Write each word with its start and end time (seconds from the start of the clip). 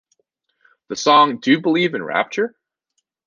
The 0.87 0.95
song 0.95 1.37
Do 1.41 1.51
You 1.51 1.61
Believe 1.61 1.93
in 1.93 2.01
Rapture? 2.01 2.55